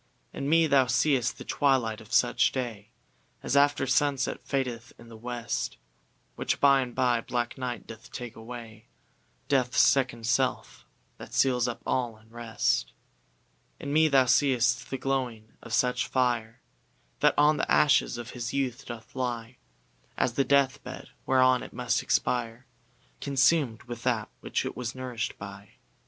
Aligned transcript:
In 0.33 0.49
me 0.49 0.65
thou 0.65 0.85
seeŌĆÖst 0.85 1.35
the 1.35 1.45
twilight 1.45 2.01
of 2.01 2.11
such 2.11 2.51
day 2.51 2.89
As 3.43 3.55
after 3.55 3.85
sunset 3.85 4.41
fadeth 4.41 4.93
in 4.97 5.09
the 5.09 5.15
west; 5.15 5.77
Which 6.35 6.59
by 6.59 6.81
and 6.81 6.95
by 6.95 7.21
black 7.21 7.55
night 7.55 7.85
doth 7.85 8.11
take 8.11 8.35
away, 8.35 8.87
DeathŌĆÖs 9.47 9.75
second 9.75 10.25
self, 10.25 10.87
that 11.19 11.35
seals 11.35 11.67
up 11.67 11.83
all 11.85 12.17
in 12.17 12.31
rest. 12.31 12.93
In 13.79 13.93
me 13.93 14.07
thou 14.07 14.25
seeŌĆÖst 14.25 14.89
the 14.89 14.97
glowing 14.97 15.53
of 15.61 15.71
such 15.71 16.07
fire, 16.07 16.63
That 17.19 17.35
on 17.37 17.57
the 17.57 17.71
ashes 17.71 18.17
of 18.17 18.31
his 18.31 18.55
youth 18.55 18.87
doth 18.87 19.15
lie, 19.15 19.57
As 20.17 20.33
the 20.33 20.43
death 20.43 20.83
bed, 20.83 21.09
whereon 21.27 21.61
it 21.61 21.73
must 21.73 22.01
expire, 22.01 22.65
ConsumŌĆÖd 23.21 23.83
with 23.83 24.01
that 24.01 24.29
which 24.39 24.65
it 24.65 24.75
was 24.75 24.93
nourishŌĆÖd 24.93 25.37
by. 25.37 25.73